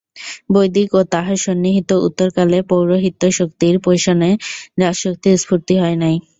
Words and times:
বৈদিক 0.53 0.89
ও 0.93 1.09
তাহার 1.13 1.37
সন্নিহিত 1.45 1.89
উত্তরকালে 2.07 2.57
পৌরোহিত্যশক্তির 2.69 3.75
পেষণে 3.85 4.31
রাজশক্তির 4.81 5.35
স্ফূর্তি 5.41 5.75
হয় 5.81 5.97
নাই। 6.03 6.15